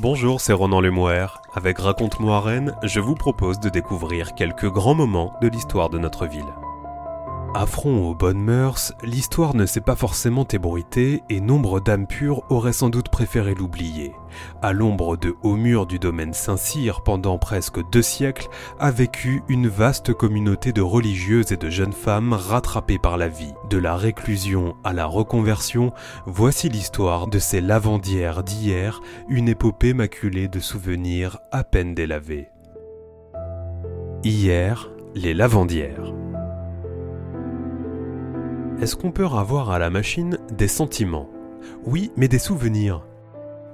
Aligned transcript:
Bonjour, 0.00 0.40
c'est 0.40 0.52
Ronan 0.52 0.80
Lemoire. 0.80 1.42
Avec 1.54 1.78
Raconte-moi 1.78 2.40
Rennes, 2.40 2.76
je 2.84 3.00
vous 3.00 3.16
propose 3.16 3.58
de 3.58 3.68
découvrir 3.68 4.36
quelques 4.36 4.70
grands 4.70 4.94
moments 4.94 5.34
de 5.42 5.48
l'histoire 5.48 5.90
de 5.90 5.98
notre 5.98 6.26
ville. 6.26 6.46
Affront 7.60 8.08
aux 8.08 8.14
bonnes 8.14 8.38
mœurs, 8.40 8.92
l'histoire 9.02 9.56
ne 9.56 9.66
s'est 9.66 9.80
pas 9.80 9.96
forcément 9.96 10.46
ébruitée 10.46 11.24
et 11.28 11.40
nombre 11.40 11.80
d'âmes 11.80 12.06
pures 12.06 12.44
auraient 12.50 12.72
sans 12.72 12.88
doute 12.88 13.08
préféré 13.08 13.56
l'oublier. 13.56 14.12
À 14.62 14.72
l'ombre 14.72 15.16
de 15.16 15.34
hauts 15.42 15.56
murs 15.56 15.86
du 15.86 15.98
domaine 15.98 16.34
Saint-Cyr 16.34 17.02
pendant 17.02 17.36
presque 17.36 17.80
deux 17.90 18.00
siècles 18.00 18.46
a 18.78 18.92
vécu 18.92 19.42
une 19.48 19.66
vaste 19.66 20.14
communauté 20.14 20.72
de 20.72 20.82
religieuses 20.82 21.50
et 21.50 21.56
de 21.56 21.68
jeunes 21.68 21.92
femmes 21.92 22.32
rattrapées 22.32 23.00
par 23.00 23.16
la 23.16 23.26
vie. 23.26 23.54
De 23.68 23.78
la 23.78 23.96
réclusion 23.96 24.76
à 24.84 24.92
la 24.92 25.06
reconversion, 25.06 25.92
voici 26.26 26.68
l'histoire 26.68 27.26
de 27.26 27.40
ces 27.40 27.60
lavandières 27.60 28.44
d'hier, 28.44 29.00
une 29.28 29.48
épopée 29.48 29.94
maculée 29.94 30.46
de 30.46 30.60
souvenirs 30.60 31.40
à 31.50 31.64
peine 31.64 31.92
délavés. 31.92 32.50
Hier, 34.22 34.92
les 35.16 35.34
lavandières. 35.34 36.12
Est-ce 38.80 38.94
qu'on 38.94 39.10
peut 39.10 39.24
avoir 39.24 39.70
à 39.70 39.80
la 39.80 39.90
machine 39.90 40.38
des 40.52 40.68
sentiments? 40.68 41.28
Oui, 41.84 42.12
mais 42.16 42.28
des 42.28 42.38
souvenirs. 42.38 43.04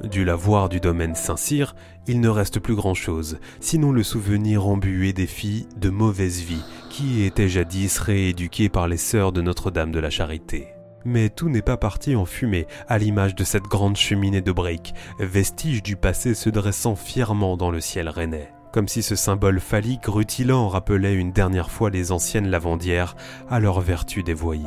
Du 0.03 0.25
lavoir 0.25 0.71
du 0.71 0.81
domaine 0.81 1.15
Saint-Cyr, 1.15 1.75
il 2.07 2.21
ne 2.21 2.29
reste 2.31 2.59
plus 2.59 2.75
grand-chose, 2.75 3.39
sinon 3.61 3.93
le 3.93 4.03
souvenir 4.03 4.67
embué 4.67 5.13
des 5.13 5.27
filles 5.27 5.67
de 5.77 5.91
mauvaise 5.91 6.41
vie 6.41 6.65
qui 6.89 7.23
étaient 7.23 7.51
jadis 7.51 7.99
rééduquées 7.99 8.71
par 8.71 8.89
les 8.89 8.97
sœurs 8.97 9.33
de 9.33 9.43
Notre-Dame 9.43 9.93
de 9.93 10.01
la 10.01 10.09
Charité. 10.09 10.69
Mais 11.05 11.29
tout 11.29 11.51
n'est 11.51 11.61
pas 11.61 11.77
parti 11.77 12.17
en 12.17 12.25
fumée, 12.25 12.67
à 12.89 12.97
l'image 12.97 13.35
de 13.35 13.45
cette 13.45 13.65
grande 13.65 13.99
cheminée 13.99 14.41
de 14.41 14.53
briques, 14.53 14.95
vestige 15.19 15.83
du 15.83 15.97
passé 15.97 16.33
se 16.33 16.49
dressant 16.49 16.97
fièrement 16.97 17.59
dans 17.59 17.71
le 17.71 17.81
ciel 17.83 18.09
rennais. 18.09 18.51
Comme 18.73 18.89
si 18.89 19.03
ce 19.03 19.17
symbole 19.17 19.61
phallique 19.61 20.07
rutilant 20.07 20.69
rappelait 20.69 21.15
une 21.15 21.31
dernière 21.31 21.71
fois 21.71 21.91
les 21.91 22.11
anciennes 22.11 22.49
lavandières 22.49 23.17
à 23.51 23.61
leur 23.61 23.83
vertu 23.83 24.23
dévoyée. 24.23 24.65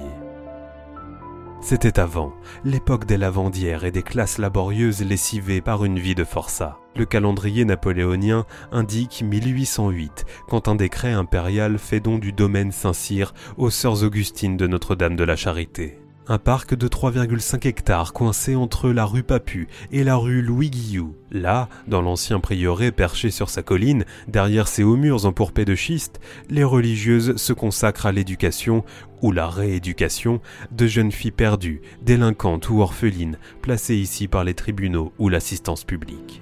C'était 1.70 2.00
avant, 2.00 2.32
l'époque 2.64 3.04
des 3.04 3.18
lavandières 3.18 3.84
et 3.84 3.92
des 3.92 4.02
classes 4.02 4.38
laborieuses 4.38 5.02
lessivées 5.02 5.60
par 5.60 5.84
une 5.84 6.00
vie 6.00 6.16
de 6.16 6.24
forçat. 6.24 6.80
Le 6.96 7.04
calendrier 7.06 7.66
napoléonien 7.66 8.46
indique 8.72 9.22
1808, 9.22 10.24
quand 10.48 10.70
un 10.70 10.76
décret 10.76 11.12
impérial 11.12 11.78
fait 11.78 12.00
don 12.00 12.20
du 12.20 12.32
domaine 12.32 12.72
Saint-Cyr 12.72 13.34
aux 13.58 13.70
sœurs 13.70 14.04
Augustines 14.04 14.56
de 14.56 14.66
Notre-Dame 14.66 15.18
de 15.18 15.26
la 15.26 15.36
Charité 15.36 16.00
un 16.30 16.38
parc 16.38 16.76
de 16.76 16.88
3,5 16.88 17.68
hectares 17.68 18.14
coincé 18.14 18.56
entre 18.56 18.90
la 18.90 19.06
rue 19.06 19.24
Papu 19.24 19.68
et 19.92 20.04
la 20.04 20.16
rue 20.16 20.42
Louis 20.42 20.70
Guillou. 20.70 21.16
Là, 21.32 21.70
dans 21.88 22.02
l'ancien 22.02 22.40
prieuré 22.40 22.92
perché 22.92 23.32
sur 23.32 23.50
sa 23.50 23.64
colline, 23.64 24.04
derrière 24.28 24.68
ses 24.68 24.84
hauts 24.84 24.98
murs 24.98 25.26
empourpés 25.26 25.66
de 25.66 25.76
schiste, 25.76 26.20
les 26.50 26.64
religieuses 26.64 27.38
se 27.38 27.54
consacrent 27.54 28.06
à 28.06 28.12
l'éducation 28.12 28.84
ou 29.22 29.32
la 29.32 29.48
rééducation 29.48 30.42
de 30.72 30.88
jeunes 30.88 31.12
filles 31.12 31.32
perdues, 31.32 31.82
délinquantes 32.02 32.70
ou 32.70 32.82
orphelines, 32.82 33.38
placées 33.62 33.96
ici 33.96 34.28
par 34.28 34.44
les 34.44 34.54
tribunaux 34.54 35.14
ou 35.18 35.30
l'assistance 35.30 35.84
publique. 35.84 36.42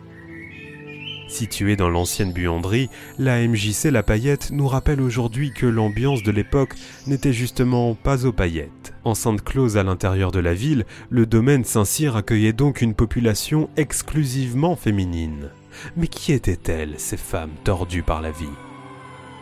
Située 1.27 1.75
dans 1.75 1.89
l'ancienne 1.89 2.31
buanderie, 2.31 2.89
la 3.17 3.45
MJC 3.45 3.85
La 3.85 4.03
Paillette 4.03 4.51
nous 4.51 4.67
rappelle 4.67 5.01
aujourd'hui 5.01 5.51
que 5.51 5.65
l'ambiance 5.65 6.21
de 6.21 6.31
l'époque 6.31 6.75
n'était 7.07 7.33
justement 7.33 7.95
pas 7.95 8.25
aux 8.25 8.31
paillettes. 8.31 8.93
Enceinte 9.03 9.43
close 9.43 9.77
à 9.77 9.83
l'intérieur 9.83 10.31
de 10.31 10.39
la 10.39 10.53
ville, 10.53 10.85
le 11.09 11.25
domaine 11.25 11.63
Saint-Cyr 11.63 12.15
accueillait 12.15 12.53
donc 12.53 12.81
une 12.81 12.93
population 12.93 13.69
exclusivement 13.75 14.75
féminine. 14.75 15.49
Mais 15.97 16.07
qui 16.07 16.31
étaient-elles, 16.31 16.95
ces 16.97 17.17
femmes 17.17 17.53
tordues 17.63 18.03
par 18.03 18.21
la 18.21 18.31
vie? 18.31 18.45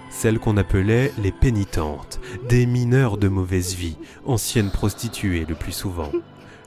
Celles 0.10 0.40
qu'on 0.40 0.58
appelait 0.58 1.12
les 1.22 1.32
pénitentes, 1.32 2.22
des 2.48 2.66
mineurs 2.66 3.18
de 3.18 3.28
mauvaise 3.28 3.76
vie, 3.76 3.98
anciennes 4.26 4.72
prostituées 4.72 5.46
le 5.48 5.56
plus 5.56 5.72
souvent. 5.72 6.12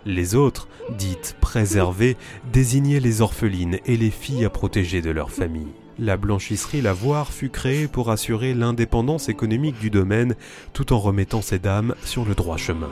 Les 0.06 0.37
autres, 0.37 0.69
dites 0.97 1.37
préservées, 1.41 2.17
désignaient 2.53 3.00
les 3.00 3.22
orphelines 3.22 3.81
et 3.87 3.97
les 3.97 4.11
filles 4.11 4.44
à 4.44 4.50
protéger 4.50 5.03
de 5.03 5.11
leur 5.11 5.33
famille. 5.33 5.72
La 5.99 6.17
blanchisserie 6.17 6.81
Lavoir 6.81 7.33
fut 7.33 7.50
créée 7.50 7.89
pour 7.89 8.11
assurer 8.11 8.55
l'indépendance 8.55 9.28
économique 9.28 9.81
du 9.81 9.91
domaine 9.91 10.37
tout 10.72 10.93
en 10.93 11.00
remettant 11.00 11.43
ces 11.43 11.59
dames 11.59 11.97
sur 12.05 12.25
le 12.25 12.37
droit 12.37 12.56
chemin. 12.56 12.91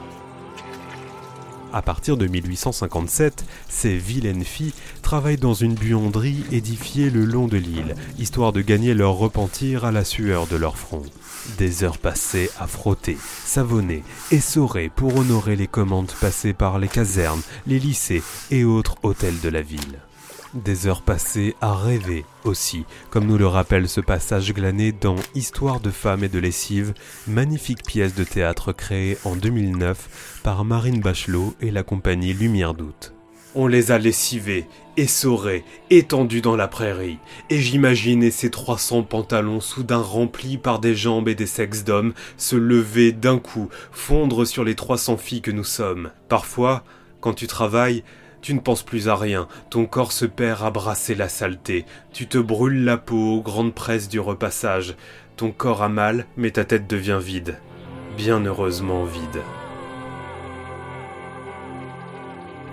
À 1.75 1.83
partir 1.83 2.17
de 2.17 2.29
1857, 2.29 3.45
ces 3.69 3.97
vilaines 3.99 4.45
filles 4.45 4.73
travaillent 5.03 5.39
dans 5.39 5.55
une 5.55 5.75
buanderie 5.75 6.45
édifiée 6.53 7.11
le 7.11 7.25
long 7.25 7.49
de 7.49 7.57
l'île, 7.57 7.97
histoire 8.17 8.53
de 8.53 8.61
gagner 8.61 8.95
leur 8.95 9.15
repentir 9.15 9.85
à 9.85 9.91
la 9.91 10.05
sueur 10.05 10.47
de 10.47 10.55
leur 10.55 10.79
front. 10.79 11.03
Des 11.59 11.83
heures 11.83 11.99
passées 11.99 12.49
à 12.61 12.69
frotter, 12.69 13.19
savonner, 13.45 14.05
essorer 14.31 14.89
pour 14.89 15.17
honorer 15.17 15.57
les 15.57 15.67
commandes 15.67 16.13
passées 16.21 16.53
par 16.53 16.79
les 16.79 16.87
casernes, 16.87 17.43
les 17.67 17.81
lycées 17.81 18.23
et 18.53 18.63
autres 18.63 18.95
hôtels 19.03 19.41
de 19.41 19.49
la 19.49 19.61
ville. 19.61 19.99
Des 20.55 20.87
heures 20.87 21.03
passées 21.03 21.57
à 21.61 21.75
rêver 21.75 22.25
aussi, 22.45 22.85
comme 23.11 23.27
nous 23.27 23.39
le 23.39 23.47
rappelle 23.49 23.89
ce 23.89 24.01
passage 24.01 24.55
glané 24.55 24.93
dans 24.93 25.17
Histoire 25.35 25.81
de 25.81 25.91
femmes 25.91 26.23
et 26.23 26.29
de 26.29 26.39
lessive, 26.39 26.95
magnifique 27.27 27.83
pièce 27.83 28.15
de 28.15 28.23
théâtre 28.23 28.73
créée 28.73 29.19
en 29.25 29.35
2009 29.35 30.41
par 30.45 30.65
Marine 30.65 31.01
Bachelot 31.01 31.55
et 31.61 31.73
la 31.73 31.83
compagnie 31.83 32.33
Lumière 32.33 32.75
d'août. 32.75 33.15
On 33.57 33.67
les 33.67 33.91
a 33.91 33.99
lessivés, 33.99 34.67
essorés, 34.97 35.65
étendus 35.91 36.41
dans 36.41 36.55
la 36.55 36.69
prairie, 36.69 37.19
et 37.51 37.59
j'imaginais 37.59 38.31
ces 38.31 38.51
300 38.51 39.03
pantalons 39.03 39.61
soudain 39.61 40.03
remplis 40.03 40.57
par 40.57 40.79
des 40.79 40.95
jambes 40.95 41.29
et 41.29 41.35
des 41.35 41.47
sexes 41.47 41.83
d'hommes 41.83 42.15
se 42.37 42.55
lever 42.55 43.11
d'un 43.11 43.41
coup, 43.41 43.71
fondre 43.91 44.47
sur 44.47 44.63
les 44.63 44.77
300 44.77 45.17
filles 45.17 45.43
que 45.43 45.51
nous 45.51 45.65
sommes. 45.65 46.13
Parfois, 46.29 46.85
quand 47.21 47.35
tu 47.35 47.49
travailles, 47.49 48.05
tu 48.45 48.53
ne 48.53 48.61
penses 48.61 48.83
plus 48.83 49.09
à 49.09 49.17
rien, 49.17 49.49
ton 49.71 49.87
corps 49.87 50.13
se 50.13 50.27
perd 50.27 50.63
à 50.63 50.71
brasser 50.71 51.15
la 51.15 51.31
saleté, 51.31 51.87
tu 52.13 52.27
te 52.27 52.37
brûles 52.37 52.85
la 52.85 52.99
peau 52.99 53.37
aux 53.37 53.41
grandes 53.41 53.73
presses 53.73 54.07
du 54.07 54.21
repassage, 54.21 54.97
ton 55.39 55.51
corps 55.51 55.83
a 55.83 55.89
mal, 55.89 56.27
mais 56.37 56.51
ta 56.51 56.67
tête 56.67 56.87
devient 56.87 57.21
vide. 57.23 57.57
Bien 58.19 58.45
heureusement 58.45 59.05
vide. 59.05 59.41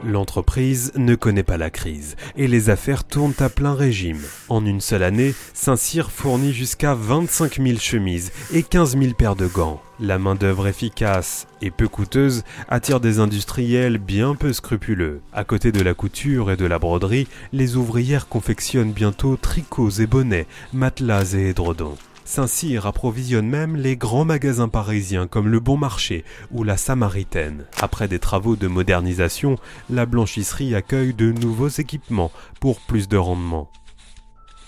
L'entreprise 0.04 0.92
ne 0.96 1.14
connaît 1.14 1.44
pas 1.44 1.58
la 1.58 1.70
crise 1.70 2.16
et 2.36 2.48
les 2.48 2.72
affaires 2.72 3.04
tournent 3.04 3.36
à 3.38 3.50
plein 3.50 3.76
régime. 3.76 4.22
En 4.50 4.66
une 4.66 4.82
seule 4.82 5.04
année, 5.04 5.36
Saint-Cyr 5.54 6.10
fournit 6.10 6.54
jusqu'à 6.54 6.96
25 6.96 7.62
000 7.62 7.78
chemises 7.78 8.32
et 8.52 8.64
15 8.64 8.98
000 8.98 9.14
paires 9.14 9.36
de 9.36 9.46
gants. 9.46 9.80
La 10.00 10.18
main-d'œuvre 10.18 10.66
efficace 10.66 11.46
et 11.62 11.70
peu 11.70 11.88
coûteuse 11.88 12.44
attire 12.68 13.00
des 13.00 13.20
industriels 13.20 14.00
bien 14.00 14.34
peu 14.34 14.54
scrupuleux. 14.54 15.22
À 15.34 15.44
côté 15.44 15.72
de 15.72 15.82
la 15.82 15.94
couture 15.94 16.50
et 16.50 16.58
de 16.58 16.66
la 16.66 16.80
broderie, 16.80 17.28
les 17.54 17.76
ouvrières 17.76 18.28
confectionnent 18.28 18.94
bientôt 18.94 19.38
tricots 19.38 19.92
et 20.00 20.08
bonnets, 20.08 20.48
matelas 20.74 21.36
et 21.36 21.50
édredons. 21.50 21.98
Saint-Cyr 22.26 22.86
approvisionne 22.86 23.48
même 23.48 23.76
les 23.76 23.98
grands 23.98 24.26
magasins 24.26 24.70
parisiens 24.70 25.28
comme 25.28 25.48
le 25.48 25.60
Bon 25.60 25.78
Marché 25.78 26.24
ou 26.52 26.64
la 26.64 26.78
Samaritaine. 26.78 27.66
Après 27.82 28.08
des 28.08 28.20
travaux 28.20 28.56
de 28.56 28.68
modernisation, 28.68 29.58
la 29.90 30.06
blanchisserie 30.06 30.76
accueille 30.76 31.14
de 31.14 31.32
nouveaux 31.32 31.68
équipements 31.68 32.32
pour 32.60 32.80
plus 32.82 33.08
de 33.08 33.18
rendement. 33.18 33.70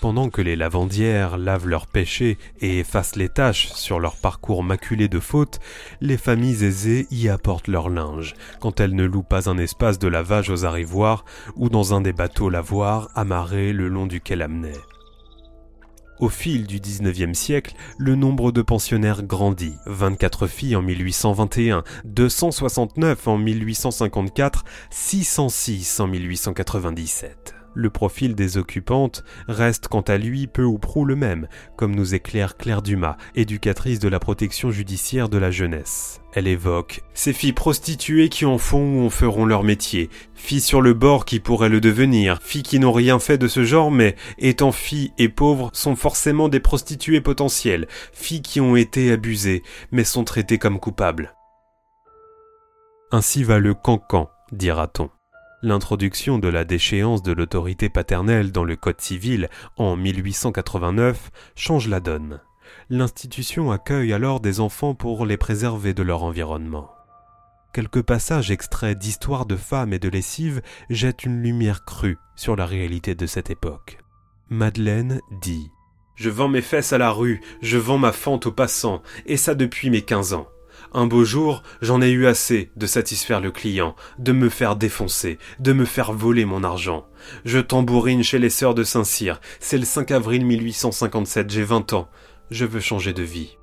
Pendant 0.04 0.28
que 0.28 0.42
les 0.42 0.54
lavandières 0.54 1.38
lavent 1.38 1.66
leurs 1.66 1.86
péchés 1.86 2.36
et 2.60 2.80
effacent 2.80 3.16
les 3.16 3.30
taches 3.30 3.68
sur 3.72 4.00
leur 4.00 4.16
parcours 4.16 4.62
maculé 4.62 5.08
de 5.08 5.18
fautes, 5.18 5.60
les 6.02 6.18
familles 6.18 6.62
aisées 6.62 7.06
y 7.10 7.30
apportent 7.30 7.68
leur 7.68 7.88
linge, 7.88 8.34
quand 8.60 8.80
elles 8.80 8.94
ne 8.94 9.06
louent 9.06 9.22
pas 9.22 9.48
un 9.48 9.56
espace 9.56 9.98
de 9.98 10.08
lavage 10.08 10.50
aux 10.50 10.66
arrivoires 10.66 11.24
ou 11.56 11.70
dans 11.70 11.94
un 11.94 12.02
des 12.02 12.12
bateaux 12.12 12.50
lavoirs 12.50 13.08
amarrés 13.14 13.72
le 13.72 13.88
long 13.88 14.04
du 14.04 14.20
quai. 14.20 14.36
Au 16.20 16.28
fil 16.28 16.66
du 16.66 16.78
XIXe 16.78 17.36
siècle, 17.36 17.74
le 17.98 18.14
nombre 18.14 18.52
de 18.52 18.62
pensionnaires 18.62 19.22
grandit. 19.22 19.74
24 19.86 20.46
filles 20.46 20.76
en 20.76 20.82
1821, 20.82 21.82
269 22.04 23.28
en 23.28 23.38
1854, 23.38 24.64
606 24.90 26.00
en 26.00 26.06
1897. 26.06 27.63
Le 27.74 27.90
profil 27.90 28.36
des 28.36 28.56
occupantes 28.56 29.24
reste 29.48 29.88
quant 29.88 30.02
à 30.02 30.16
lui 30.16 30.46
peu 30.46 30.62
ou 30.62 30.78
prou 30.78 31.04
le 31.04 31.16
même, 31.16 31.48
comme 31.76 31.94
nous 31.94 32.14
éclaire 32.14 32.56
Claire 32.56 32.82
Dumas, 32.82 33.16
éducatrice 33.34 33.98
de 33.98 34.08
la 34.08 34.20
protection 34.20 34.70
judiciaire 34.70 35.28
de 35.28 35.38
la 35.38 35.50
jeunesse. 35.50 36.20
Elle 36.34 36.46
évoque 36.46 37.02
ces 37.14 37.32
filles 37.32 37.52
prostituées 37.52 38.28
qui 38.28 38.44
en 38.44 38.58
font 38.58 39.00
ou 39.00 39.06
en 39.06 39.10
feront 39.10 39.44
leur 39.44 39.64
métier, 39.64 40.08
filles 40.34 40.60
sur 40.60 40.80
le 40.80 40.94
bord 40.94 41.24
qui 41.24 41.40
pourraient 41.40 41.68
le 41.68 41.80
devenir, 41.80 42.40
filles 42.42 42.62
qui 42.62 42.78
n'ont 42.78 42.92
rien 42.92 43.18
fait 43.18 43.38
de 43.38 43.48
ce 43.48 43.64
genre 43.64 43.90
mais, 43.90 44.14
étant 44.38 44.72
filles 44.72 45.12
et 45.18 45.28
pauvres, 45.28 45.70
sont 45.72 45.96
forcément 45.96 46.48
des 46.48 46.60
prostituées 46.60 47.20
potentielles, 47.20 47.88
filles 48.12 48.42
qui 48.42 48.60
ont 48.60 48.76
été 48.76 49.10
abusées 49.10 49.62
mais 49.90 50.04
sont 50.04 50.24
traitées 50.24 50.58
comme 50.58 50.78
coupables. 50.78 51.34
Ainsi 53.10 53.44
va 53.44 53.58
le 53.58 53.74
cancan, 53.74 54.28
dira-t-on. 54.50 55.10
L'introduction 55.64 56.38
de 56.38 56.48
la 56.48 56.66
déchéance 56.66 57.22
de 57.22 57.32
l'autorité 57.32 57.88
paternelle 57.88 58.52
dans 58.52 58.64
le 58.64 58.76
Code 58.76 59.00
civil 59.00 59.48
en 59.78 59.96
1889 59.96 61.30
change 61.56 61.88
la 61.88 62.00
donne. 62.00 62.42
L'institution 62.90 63.72
accueille 63.72 64.12
alors 64.12 64.40
des 64.40 64.60
enfants 64.60 64.94
pour 64.94 65.24
les 65.24 65.38
préserver 65.38 65.94
de 65.94 66.02
leur 66.02 66.22
environnement. 66.22 66.90
Quelques 67.72 68.02
passages 68.02 68.50
extraits 68.50 68.98
d'histoires 68.98 69.46
de 69.46 69.56
femmes 69.56 69.94
et 69.94 69.98
de 69.98 70.10
lessives 70.10 70.60
jettent 70.90 71.24
une 71.24 71.42
lumière 71.42 71.86
crue 71.86 72.18
sur 72.36 72.56
la 72.56 72.66
réalité 72.66 73.14
de 73.14 73.24
cette 73.24 73.48
époque. 73.48 74.00
Madeleine 74.50 75.22
dit 75.40 75.70
Je 76.14 76.28
vends 76.28 76.48
mes 76.48 76.60
fesses 76.60 76.92
à 76.92 76.98
la 76.98 77.10
rue, 77.10 77.40
je 77.62 77.78
vends 77.78 77.96
ma 77.96 78.12
fente 78.12 78.44
aux 78.44 78.52
passants, 78.52 79.00
et 79.24 79.38
ça 79.38 79.54
depuis 79.54 79.88
mes 79.88 80.02
quinze 80.02 80.34
ans. 80.34 80.46
Un 80.96 81.06
beau 81.06 81.24
jour, 81.24 81.64
j'en 81.82 82.00
ai 82.00 82.10
eu 82.10 82.28
assez 82.28 82.70
de 82.76 82.86
satisfaire 82.86 83.40
le 83.40 83.50
client, 83.50 83.96
de 84.20 84.30
me 84.30 84.48
faire 84.48 84.76
défoncer, 84.76 85.38
de 85.58 85.72
me 85.72 85.84
faire 85.84 86.12
voler 86.12 86.44
mon 86.44 86.62
argent. 86.62 87.04
Je 87.44 87.58
tambourine 87.58 88.22
chez 88.22 88.38
les 88.38 88.48
sœurs 88.48 88.76
de 88.76 88.84
Saint-Cyr, 88.84 89.40
c'est 89.58 89.76
le 89.76 89.84
5 89.84 90.12
avril 90.12 90.46
1857, 90.46 91.50
j'ai 91.50 91.64
vingt 91.64 91.92
ans. 91.94 92.08
Je 92.52 92.64
veux 92.64 92.78
changer 92.78 93.12
de 93.12 93.24
vie. 93.24 93.58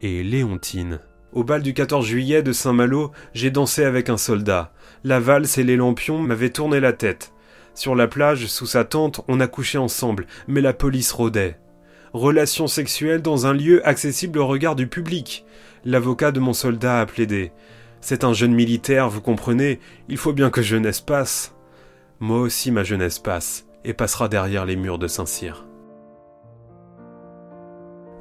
Et 0.00 0.22
Léontine. 0.22 1.00
Au 1.32 1.42
bal 1.42 1.60
du 1.62 1.74
14 1.74 2.06
juillet 2.06 2.44
de 2.44 2.52
Saint-Malo, 2.52 3.10
j'ai 3.34 3.50
dansé 3.50 3.82
avec 3.82 4.08
un 4.08 4.16
soldat. 4.16 4.72
La 5.02 5.18
valse 5.18 5.58
et 5.58 5.64
les 5.64 5.76
lampions 5.76 6.20
m'avaient 6.20 6.50
tourné 6.50 6.78
la 6.78 6.92
tête. 6.92 7.32
Sur 7.74 7.96
la 7.96 8.06
plage, 8.06 8.46
sous 8.46 8.66
sa 8.66 8.84
tente, 8.84 9.22
on 9.26 9.40
a 9.40 9.48
couché 9.48 9.76
ensemble, 9.76 10.28
mais 10.46 10.60
la 10.60 10.72
police 10.72 11.10
rôdait. 11.10 11.58
Relations 12.12 12.66
sexuelles 12.66 13.22
dans 13.22 13.46
un 13.46 13.54
lieu 13.54 13.86
accessible 13.86 14.38
au 14.38 14.46
regard 14.46 14.76
du 14.76 14.86
public. 14.86 15.44
L'avocat 15.84 16.30
de 16.30 16.40
mon 16.40 16.52
soldat 16.52 17.00
a 17.00 17.06
plaidé. 17.06 17.52
C'est 18.00 18.24
un 18.24 18.32
jeune 18.32 18.54
militaire, 18.54 19.08
vous 19.08 19.20
comprenez, 19.20 19.80
il 20.08 20.16
faut 20.16 20.32
bien 20.32 20.50
que 20.50 20.62
jeunesse 20.62 21.00
passe. 21.00 21.54
Moi 22.18 22.38
aussi 22.40 22.70
ma 22.70 22.82
jeunesse 22.82 23.18
passe, 23.18 23.66
et 23.84 23.94
passera 23.94 24.28
derrière 24.28 24.66
les 24.66 24.76
murs 24.76 24.98
de 24.98 25.06
Saint-Cyr. 25.06 25.69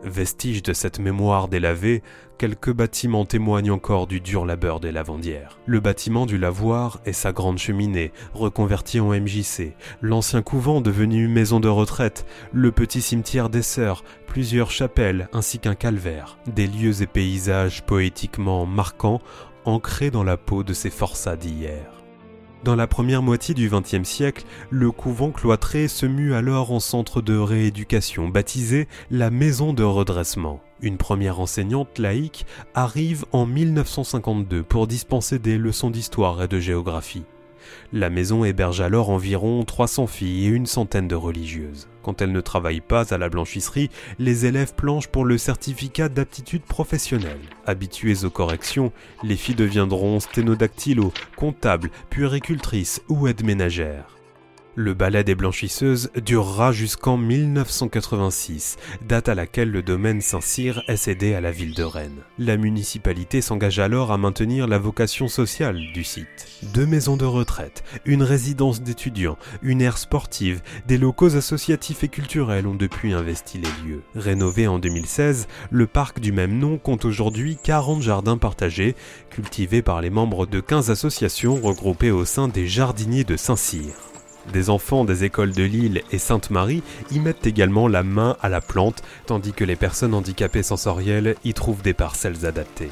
Vestige 0.04 0.64
de 0.64 0.74
cette 0.74 1.00
mémoire 1.00 1.48
délavée, 1.50 2.04
quelques 2.38 2.72
bâtiments 2.72 3.26
témoignent 3.26 3.72
encore 3.72 4.08
du 4.08 4.22
dur 4.22 4.46
labeur 4.46 4.80
des 4.80 4.92
lavandières. 4.92 5.60
Le 5.66 5.80
bâtiment 5.80 6.26
du 6.26 6.38
lavoir 6.38 7.00
et 7.06 7.14
sa 7.14 7.34
grande 7.34 7.58
cheminée, 7.58 8.14
reconvertie 8.34 9.00
en 9.00 9.10
MJC, 9.10 9.76
l'ancien 10.02 10.42
couvent 10.42 10.80
devenu 10.80 11.28
maison 11.28 11.60
de 11.60 11.68
retraite, 11.68 12.26
le 12.54 12.72
petit 12.72 13.02
cimetière 13.02 13.50
des 13.50 13.62
sœurs, 13.62 14.04
plusieurs 14.26 14.72
chapelles 14.72 15.28
ainsi 15.34 15.60
qu'un 15.60 15.76
calvaire, 15.76 16.38
des 16.48 16.68
lieux 16.68 17.02
et 17.02 17.08
paysages 17.08 17.84
poétiquement 17.84 18.66
marquants, 18.66 19.22
ancrés 19.66 20.12
dans 20.12 20.24
la 20.24 20.38
peau 20.38 20.64
de 20.64 20.74
ces 20.74 20.90
forçats 20.90 21.36
d'hier. 21.36 21.99
Dans 22.66 22.76
la 22.76 22.88
première 22.88 23.22
moitié 23.22 23.54
du 23.54 23.70
XXe 23.70 24.04
siècle, 24.04 24.44
le 24.70 24.92
couvent 24.92 25.32
cloîtré 25.32 25.88
se 25.88 26.06
mue 26.06 26.34
alors 26.34 26.74
en 26.74 26.82
centre 26.82 27.22
de 27.22 27.38
rééducation 27.38 28.28
baptisé 28.28 28.90
la 29.12 29.30
Maison 29.30 29.72
de 29.72 29.84
redressement. 29.84 30.60
Une 30.82 30.98
première 30.98 31.40
enseignante 31.40 31.98
laïque 32.00 32.46
arrive 32.74 33.26
en 33.32 33.46
1952 33.46 34.64
pour 34.64 34.88
dispenser 34.88 35.40
des 35.40 35.58
leçons 35.58 35.90
d'histoire 35.90 36.44
et 36.44 36.50
de 36.50 36.60
géographie. 36.60 37.24
La 37.94 38.10
maison 38.10 38.44
héberge 38.44 38.82
alors 38.82 39.10
environ 39.10 39.64
300 39.64 40.08
filles 40.08 40.46
et 40.46 40.50
une 40.50 40.66
centaine 40.66 41.08
de 41.08 41.16
religieuses. 41.16 41.88
Quand 42.04 42.22
elles 42.22 42.32
ne 42.32 42.42
travaillent 42.42 42.82
pas 42.82 43.14
à 43.14 43.18
la 43.18 43.30
blanchisserie, 43.30 43.90
les 44.20 44.46
élèves 44.46 44.74
planchent 44.76 45.08
pour 45.08 45.26
le 45.26 45.38
certificat 45.38 46.10
d'aptitude 46.10 46.64
professionnelle. 46.64 47.40
Habituées 47.66 48.26
aux 48.26 48.30
corrections, 48.30 48.92
les 49.24 49.36
filles 49.36 49.56
deviendront 49.56 50.20
sténodactylo, 50.20 51.14
comptables, 51.36 51.92
puéricultrices 52.10 53.02
ou 53.10 53.28
aides 53.28 53.44
ménagères. 53.44 54.19
Le 54.82 54.94
ballet 54.94 55.26
des 55.26 55.36
blanchisseuses 55.36 56.10
durera 56.24 56.72
jusqu'en 56.72 57.18
1986, 57.18 58.78
date 59.06 59.28
à 59.28 59.36
laquelle 59.36 59.72
le 59.72 59.82
domaine 59.82 60.22
Saint-Cyr 60.22 60.84
est 60.88 60.96
cédé 60.96 61.34
à 61.34 61.42
la 61.42 61.52
ville 61.52 61.74
de 61.74 61.84
Rennes. 61.84 62.22
La 62.38 62.56
municipalité 62.56 63.42
s'engage 63.42 63.80
alors 63.80 64.14
à 64.14 64.18
maintenir 64.18 64.68
la 64.68 64.78
vocation 64.78 65.28
sociale 65.28 65.82
du 65.94 66.06
site. 66.06 66.48
Deux 66.74 66.86
maisons 66.86 67.18
de 67.18 67.26
retraite, 67.26 67.84
une 68.06 68.24
résidence 68.24 68.82
d'étudiants, 68.82 69.38
une 69.64 69.82
aire 69.82 69.98
sportive, 69.98 70.62
des 70.88 70.98
locaux 70.98 71.36
associatifs 71.36 72.06
et 72.06 72.08
culturels 72.08 72.66
ont 72.66 72.74
depuis 72.74 73.12
investi 73.12 73.58
les 73.58 73.86
lieux. 73.86 74.04
Rénové 74.16 74.68
en 74.68 74.80
2016, 74.80 75.50
le 75.72 75.88
parc 75.88 76.22
du 76.22 76.32
même 76.32 76.58
nom 76.58 76.78
compte 76.78 77.04
aujourd'hui 77.04 77.58
40 77.62 78.02
jardins 78.02 78.38
partagés, 78.38 78.96
cultivés 79.30 79.82
par 79.82 80.00
les 80.00 80.10
membres 80.10 80.46
de 80.46 80.62
15 80.62 80.90
associations 80.90 81.60
regroupées 81.62 82.12
au 82.12 82.24
sein 82.24 82.48
des 82.48 82.66
jardiniers 82.66 83.26
de 83.26 83.36
Saint-Cyr. 83.36 84.09
Des 84.54 84.70
enfants 84.70 85.06
des 85.06 85.24
écoles 85.24 85.52
de 85.52 85.64
Lille 85.64 86.02
et 86.12 86.18
Sainte-Marie 86.18 86.82
y 87.12 87.20
mettent 87.20 87.46
également 87.46 87.88
la 87.88 88.04
main 88.04 88.36
à 88.42 88.50
la 88.50 88.62
plante, 88.62 89.04
tandis 89.28 89.54
que 89.54 89.64
les 89.64 89.76
personnes 89.76 90.14
handicapées 90.14 90.64
sensorielles 90.64 91.36
y 91.44 91.54
trouvent 91.54 91.84
des 91.84 91.94
parcelles 91.94 92.46
adaptées. 92.46 92.90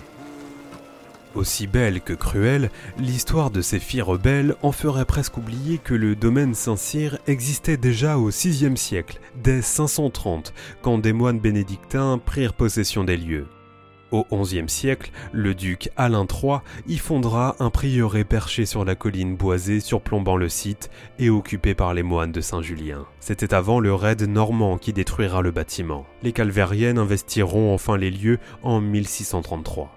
Aussi 1.34 1.68
belle 1.68 2.02
que 2.02 2.14
cruelle, 2.14 2.72
l'histoire 2.98 3.52
de 3.52 3.62
ces 3.62 3.80
filles 3.80 4.02
rebelles 4.02 4.56
en 4.62 4.72
ferait 4.72 5.06
presque 5.06 5.38
oublier 5.38 5.78
que 5.78 5.94
le 5.94 6.16
domaine 6.16 6.54
Saint-Cyr 6.54 7.18
existait 7.28 7.78
déjà 7.78 8.18
au 8.18 8.30
VIe 8.30 8.78
siècle, 8.78 9.20
dès 9.36 9.62
530, 9.62 10.54
quand 10.82 10.98
des 10.98 11.14
moines 11.14 11.40
bénédictins 11.40 12.18
prirent 12.18 12.54
possession 12.54 13.04
des 13.04 13.18
lieux. 13.18 13.48
Au 14.12 14.26
XIe 14.32 14.70
siècle, 14.70 15.12
le 15.34 15.54
duc 15.54 15.90
Alain 15.98 16.26
III 16.26 16.60
y 16.88 16.98
fondera 16.98 17.56
un 17.60 17.70
prieuré 17.70 18.24
perché 18.24 18.66
sur 18.66 18.86
la 18.86 18.96
colline 18.96 19.36
boisée 19.36 19.82
surplombant 19.82 20.38
le 20.38 20.48
site 20.48 20.90
et 21.20 21.30
occupé 21.30 21.74
par 21.74 21.94
les 21.94 22.04
moines 22.04 22.32
de 22.32 22.42
Saint-Julien. 22.42 23.06
C'était 23.20 23.54
avant 23.54 23.80
le 23.82 23.94
raid 23.94 24.22
normand 24.22 24.78
qui 24.78 24.94
détruira 24.94 25.42
le 25.42 25.52
bâtiment. 25.52 26.06
Les 26.24 26.32
calvériennes 26.32 27.00
investiront 27.00 27.74
enfin 27.74 27.98
les 27.98 28.12
lieux 28.12 28.40
en 28.64 28.80
1633. 28.80 29.94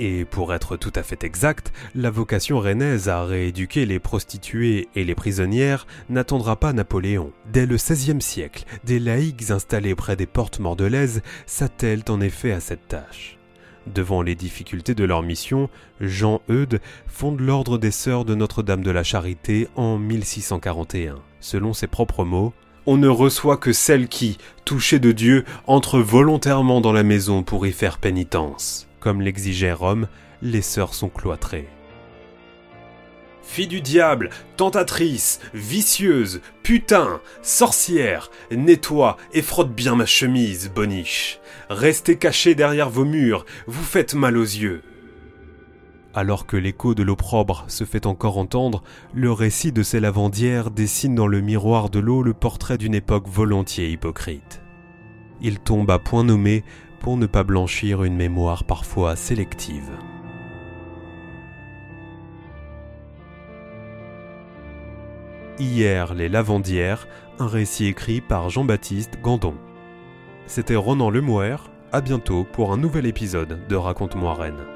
Et 0.00 0.24
pour 0.24 0.52
être 0.52 0.76
tout 0.76 0.92
à 0.96 1.04
fait 1.04 1.22
exact, 1.22 1.72
la 1.94 2.10
vocation 2.10 2.58
rennaise 2.58 3.08
à 3.08 3.24
rééduquer 3.24 3.86
les 3.86 4.00
prostituées 4.00 4.88
et 4.96 5.04
les 5.04 5.14
prisonnières 5.14 5.86
n'attendra 6.08 6.56
pas 6.56 6.72
Napoléon. 6.72 7.32
Dès 7.52 7.66
le 7.66 7.76
XVIe 7.76 8.20
siècle, 8.20 8.64
des 8.82 8.98
laïcs 8.98 9.52
installés 9.52 9.94
près 9.94 10.16
des 10.16 10.26
portes 10.26 10.58
mordelaises 10.58 11.22
s'attellent 11.46 12.04
en 12.08 12.20
effet 12.20 12.50
à 12.50 12.58
cette 12.58 12.88
tâche. 12.88 13.38
Devant 13.86 14.22
les 14.22 14.34
difficultés 14.34 14.94
de 14.94 15.04
leur 15.04 15.22
mission, 15.22 15.68
Jean 16.00 16.40
Eudes 16.48 16.80
fonde 17.06 17.40
l'ordre 17.40 17.76
des 17.76 17.90
Sœurs 17.90 18.24
de 18.24 18.34
Notre-Dame 18.34 18.82
de 18.82 18.90
la 18.90 19.02
Charité 19.02 19.68
en 19.76 19.98
1641. 19.98 21.16
Selon 21.40 21.74
ses 21.74 21.86
propres 21.86 22.24
mots, 22.24 22.54
on 22.86 22.96
ne 22.96 23.08
reçoit 23.08 23.56
que 23.56 23.72
celles 23.72 24.08
qui, 24.08 24.38
touchées 24.64 24.98
de 24.98 25.12
Dieu, 25.12 25.44
entrent 25.66 26.00
volontairement 26.00 26.80
dans 26.80 26.92
la 26.92 27.02
maison 27.02 27.42
pour 27.42 27.66
y 27.66 27.72
faire 27.72 27.98
pénitence. 27.98 28.88
Comme 29.00 29.20
l'exigeait 29.20 29.72
Rome, 29.72 30.08
les 30.40 30.62
sœurs 30.62 30.94
sont 30.94 31.08
cloîtrées. 31.10 31.68
Fille 33.44 33.68
du 33.68 33.80
diable, 33.80 34.30
tentatrice, 34.56 35.38
vicieuse, 35.52 36.40
putain, 36.62 37.20
sorcière, 37.42 38.30
nettoie 38.50 39.16
et 39.32 39.42
frotte 39.42 39.72
bien 39.72 39.94
ma 39.94 40.06
chemise, 40.06 40.72
boniche. 40.74 41.38
Restez 41.70 42.16
cachés 42.16 42.54
derrière 42.54 42.90
vos 42.90 43.04
murs, 43.04 43.44
vous 43.66 43.84
faites 43.84 44.14
mal 44.14 44.36
aux 44.36 44.42
yeux. 44.42 44.82
Alors 46.14 46.46
que 46.46 46.56
l'écho 46.56 46.94
de 46.94 47.02
l'opprobre 47.02 47.64
se 47.68 47.84
fait 47.84 48.06
encore 48.06 48.38
entendre, 48.38 48.82
le 49.12 49.30
récit 49.30 49.72
de 49.72 49.82
ces 49.82 50.00
lavandières 50.00 50.70
dessine 50.70 51.14
dans 51.14 51.26
le 51.26 51.40
miroir 51.40 51.90
de 51.90 51.98
l'eau 51.98 52.22
le 52.22 52.34
portrait 52.34 52.78
d'une 52.78 52.94
époque 52.94 53.28
volontiers 53.28 53.90
hypocrite. 53.90 54.62
Il 55.40 55.58
tombe 55.58 55.90
à 55.90 55.98
point 55.98 56.24
nommé 56.24 56.64
pour 57.00 57.16
ne 57.16 57.26
pas 57.26 57.42
blanchir 57.42 58.04
une 58.04 58.16
mémoire 58.16 58.64
parfois 58.64 59.16
sélective. 59.16 59.90
Hier 65.60 66.14
les 66.14 66.28
lavandières, 66.28 67.06
un 67.38 67.46
récit 67.46 67.86
écrit 67.86 68.20
par 68.20 68.50
Jean-Baptiste 68.50 69.20
Gandon. 69.22 69.54
C'était 70.46 70.74
Ronan 70.74 71.10
Lemouer, 71.10 71.56
à 71.92 72.00
bientôt 72.00 72.42
pour 72.42 72.72
un 72.72 72.76
nouvel 72.76 73.06
épisode 73.06 73.60
de 73.68 73.76
Raconte-moi 73.76 74.34
Rennes. 74.34 74.73